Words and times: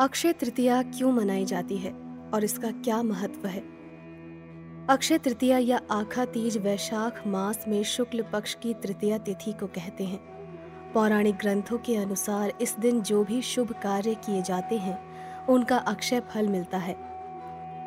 अक्षय 0.00 0.32
तृतीया 0.32 0.82
क्यों 0.82 1.12
मनाई 1.12 1.44
जाती 1.44 1.76
है 1.76 1.92
और 2.34 2.44
इसका 2.44 2.70
क्या 2.70 3.02
महत्व 3.02 3.46
है? 3.46 3.60
अक्षय 4.86 5.18
तृतीया 5.18 5.58
या 5.58 5.80
आखा 5.90 6.24
तीज 6.24 6.58
वैशाख 6.58 7.26
मास 7.26 7.64
में 7.68 7.82
शुक्ल 7.82 8.24
पक्ष 8.32 8.54
की 8.54 8.74
तृतीया 8.74 9.18
तिथि 9.18 9.52
को 9.52 9.66
कहते 9.66 10.04
हैं। 10.04 10.18
पौराणिक 10.92 11.34
ग्रंथों 11.34 11.78
के 11.78 11.96
अनुसार 11.96 12.52
इस 12.60 12.76
दिन 12.78 13.02
जो 13.02 13.24
भी 13.24 13.42
शुभ 13.42 13.72
कार्य 13.72 14.14
किए 14.14 14.42
जाते 14.42 14.78
हैं, 14.78 14.98
उनका 15.46 15.76
अक्षय 15.76 16.20
फल 16.20 16.48
मिलता 16.48 16.78
है। 16.78 16.96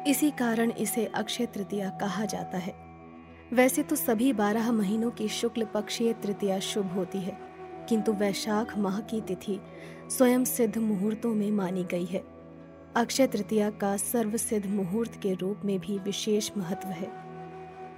इसी 0.07 0.31
कारण 0.31 0.71
इसे 0.71 1.05
अक्षय 1.05 1.45
तृतीया 1.45 1.89
कहा 1.89 2.25
जाता 2.25 2.57
है। 2.57 2.73
वैसे 3.53 3.83
तो 3.83 3.95
सभी 3.95 4.33
बारह 4.33 4.71
महीनों 4.71 5.11
की 5.11 5.27
शुक्ल 5.27 5.65
पक्षीय 5.65 6.13
तृतीया 6.13 6.59
शुभ 6.59 6.93
होती 6.93 7.19
है। 7.19 7.50
किंतु 7.91 8.13
वैशाख 8.13 8.77
माह 8.77 8.99
की 8.99 9.21
तिथि 9.21 9.59
स्वयं 10.09 10.43
सिद्ध 10.45 10.77
मुहूर्तों 10.77 11.33
में 11.33 11.51
मानी 11.51 11.83
गई 11.83 12.05
है। 12.05 12.23
अक्षय 12.95 13.27
तृतीया 13.27 13.70
का 13.70 13.97
सर्व 13.97 14.38
सिद्ध 14.38 14.70
मुहूर्त 14.70 15.16
के 15.16 15.33
रूप 15.33 15.61
में 15.66 15.79
भी 15.79 15.97
विशेष 15.97 16.52
महत्व 16.57 16.88
है। 16.88 17.11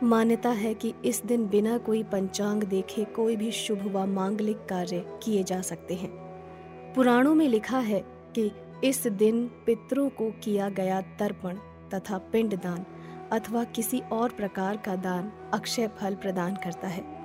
मान्यता 0.04 0.49
है 0.49 0.73
कि 0.73 0.94
इस 1.05 1.26
दिन 1.26 1.48
बिना 1.48 1.77
कोई 1.77 2.04
पंचांग 2.04 2.63
देखे 2.63 3.04
कोई 3.04 3.35
भी 3.35 3.52
शुभ 3.52 3.95
व 3.95 4.05
मांगलिक 4.05 4.58
कार्य 4.58 5.05
किए 5.23 5.44
जा 5.44 5.62
सकते 5.62 5.94
हैं। 5.94 6.12
पुराणों 6.94 7.35
में 7.35 7.48
लिखा 7.48 7.80
है 7.80 8.04
कि 8.07 8.52
इस 8.84 9.07
दिन 9.07 9.48
पितरों 9.66 10.10
को 10.10 10.32
किया 10.32 10.70
गया 10.70 11.02
तर्पण 11.02 11.57
तथा 11.94 12.18
पिंडदान 12.18 12.85
अथवा 13.32 13.63
किसी 13.63 13.99
और 13.99 14.30
प्रकार 14.30 14.77
का 14.77 14.96
दान 14.96 15.32
अक्षय 15.54 15.88
फल 15.88 16.16
प्रदान 16.16 16.55
करता 16.55 16.88
है। 16.88 17.23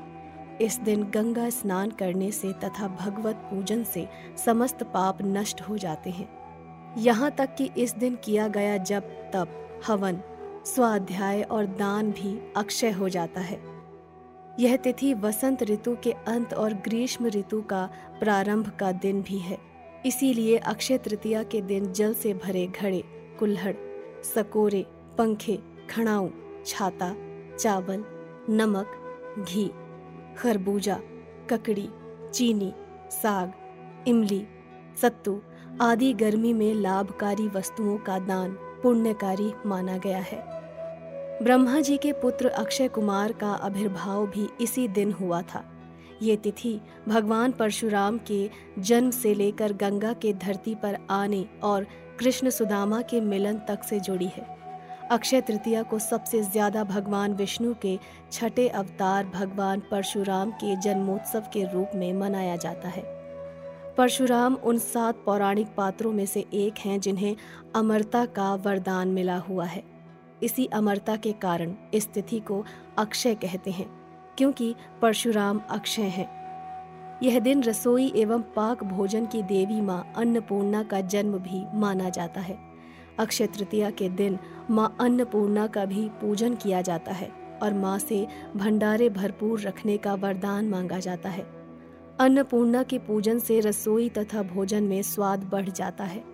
इस 0.62 0.79
दिन 0.79 1.03
गंगा 1.05 1.51
स्नान 1.51 1.91
करने 1.91 2.30
से 2.30 2.53
तथा 2.53 2.89
भगवत 2.89 3.37
पूजन 3.37 3.85
से 3.85 4.09
समस्त 4.45 4.83
पाप 4.83 5.19
नष्ट 5.23 5.61
हो 5.61 5.79
जाते 5.79 6.11
हैं। 6.11 6.29
यहाँ 6.99 7.30
तक 7.30 7.55
कि 7.55 7.71
इस 7.79 7.95
दिन 7.95 8.16
किया 8.25 8.49
गया 8.49 8.77
जब 8.77 9.02
तप, 9.02 9.80
हवन, 9.87 10.21
स्वाध्याय 10.66 11.43
और 11.43 11.66
दान 11.66 12.10
भी 12.10 12.52
अक्षय 12.57 12.91
हो 12.91 13.09
जाता 13.09 13.41
है। 13.41 13.60
यह 14.60 14.77
तिथि 14.77 15.15
वसंत 15.15 15.63
ऋतु 15.63 15.97
के 16.02 16.13
अंत 16.13 16.55
और 16.55 16.75
ग्रीष्म 16.75 17.27
ऋतु 17.27 17.63
का 17.63 17.88
प्रारंभ 18.21 18.69
का 18.80 18.93
दिन 18.93 19.23
भी 19.23 19.38
है। 19.38 19.59
इसीलिए 20.07 20.57
अक्षय 20.57 20.99
तृतीया 20.99 21.43
के 21.43 21.60
दिन 21.60 21.93
जल 21.93 22.15
से 22.15 22.35
भरे 22.35 22.66
घड़े, 22.66 23.04
कुल्हड़, 23.38 23.75
सकोरे, 24.25 24.87
पंखे 25.19 25.59
खड़ाऊ 25.91 26.29
छाता, 26.66 27.15
चावल, 27.59 28.04
नमक, 28.51 28.87
घी 29.38 29.71
खरबूजा, 30.39 31.01
ककड़ी, 31.51 31.89
चीनी, 32.35 32.73
साग, 33.11 33.53
इमली, 34.09 34.47
सत्तू 35.03 35.43
आदि 35.81 36.13
गर्मी 36.13 36.53
में 36.53 36.75
लाभकारी 36.75 37.49
वस्तुओं 37.49 37.99
का 37.99 38.19
दान 38.19 38.51
पुण्यकारी 38.53 39.53
माना 39.66 39.97
गया 39.97 40.19
है। 40.19 40.59
ब्रह्मा 41.43 41.81
जी 41.81 41.97
के 41.97 42.13
पुत्र 42.13 42.49
अक्षय 42.49 42.89
कुमार 42.89 43.33
का 43.33 43.49
आविर्भाव 43.49 44.27
भी 44.27 44.49
इसी 44.61 44.89
दिन 44.89 45.13
हुआ 45.13 45.43
था। 45.43 45.65
ये 46.23 46.37
तिथि 46.37 46.81
भगवान 47.09 47.53
परशुराम 47.53 48.21
के 48.27 48.51
जन्म 48.79 49.11
से 49.11 49.35
लेकर 49.35 49.73
गंगा 49.73 50.13
के 50.13 50.33
धरती 50.33 50.75
पर 50.75 50.99
आने 51.11 51.49
और 51.63 51.87
कृष्ण 52.21 52.51
सुदामा 52.51 53.03
के 53.03 53.21
मिलन 53.21 53.59
तक 53.69 53.83
से 53.83 54.01
जुड़ी 54.01 54.27
है। 54.27 54.57
अक्षय 55.10 55.40
तृतीया 55.40 55.82
को 55.82 55.98
सबसे 55.98 56.42
ज़्यादा 56.42 56.82
भगवान 56.84 57.34
विष्णु 57.34 57.74
के 57.74 57.98
छठे 58.32 58.66
अवतार 58.70 59.26
भगवान 59.26 59.82
परशुराम 59.90 60.51
के 60.52 60.76
जन्मोत्सव 60.76 61.45
के 61.52 61.64
रूप 61.73 61.90
में 61.95 62.12
मनाया 62.12 62.56
जाता 62.56 62.88
है। 62.88 63.02
परशुराम 63.96 64.54
उन 64.54 64.78
सात 64.78 65.22
पौराणिक 65.26 65.69
पात्रों 65.76 66.12
में 66.12 66.25
से 66.26 66.44
एक 66.54 66.78
हैं 66.78 67.00
जिन्हें 67.00 67.36
अमरता 67.76 68.25
का 68.26 68.54
वरदान 68.56 69.09
मिला 69.09 69.36
हुआ 69.38 69.64
है। 69.64 69.82
इसी 70.42 70.66
अमरता 70.75 71.16
के 71.16 71.32
कारण 71.38 71.75
इस 71.94 72.12
तिथि 72.12 72.41
को 72.41 72.64
अक्षय 72.98 73.34
कहते 73.36 73.70
हैं, 73.70 73.88
क्योंकि 74.38 74.74
परशुराम 75.02 75.60
अक्षय 75.70 76.02
हैं। 76.10 76.28
यह 77.22 77.41
दिन 77.41 77.62
रसोई 77.62 78.12
एवं 78.16 78.42
पाक 78.56 78.84
भोजन 78.86 79.26
की 79.26 79.42
देवी 79.44 79.80
माँ 79.80 80.04
अन्नपूर्णा 80.16 80.82
का 80.82 81.00
जन्म 81.02 81.38
भी 81.41 81.64
माना 81.74 82.08
जाता 82.10 82.41
है। 82.41 82.67
अक्षय 83.18 83.46
तृतीया 83.46 83.90
के 83.90 84.08
दिन 84.08 84.38
माँ 84.70 84.96
अन्नपूर्णा 85.00 85.66
का 85.66 85.84
भी 85.84 86.08
पूजन 86.08 86.54
किया 86.54 86.82
जाता 86.82 87.12
है 87.12 87.30
और 87.62 87.74
माँ 87.74 87.98
से 87.98 88.26
भंडारे 88.56 89.08
भरपूर 89.08 89.60
रखने 89.60 89.96
का 89.96 90.14
वरदान 90.14 90.68
मांगा 90.68 90.98
जाता 90.98 91.28
है। 91.28 91.46
अन्नपूर्णा 92.20 92.82
के 92.82 92.98
पूजन 92.98 93.38
से 93.38 93.60
रसोई 93.60 94.08
तथा 94.08 94.42
भोजन 94.42 94.82
में 94.82 95.02
स्वाद 95.02 95.44
बढ़ 95.44 95.68
जाता 95.68 96.04
है। 96.04 96.24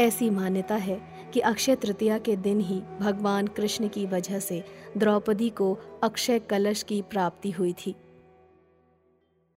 ऐसी 0.00 0.30
मान्यता 0.30 0.74
है 0.74 1.00
कि 1.34 1.40
अक्षय 1.40 1.74
तृतीया 1.74 2.18
के 2.18 2.36
दिन 2.36 2.60
ही 2.60 2.82
भगवान 3.00 3.46
कृष्ण 3.46 3.88
की 3.88 4.06
वजह 4.06 4.38
से 4.38 4.64
द्रौपदी 4.96 5.48
को 5.50 5.78
अक्षय 6.02 6.38
कलश 6.38 6.82
की 6.82 7.02
प्राप्ति 7.02 7.50
हुई 7.50 7.72
थी। 7.72 7.94